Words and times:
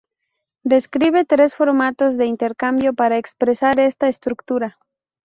Describe 0.63 1.25
tres 1.25 1.53
formatos 1.53 2.17
de 2.17 2.25
intercambio 2.25 2.95
para 2.95 3.19
expresar 3.19 3.79
esta 3.79 4.07
estructura. 4.07 4.79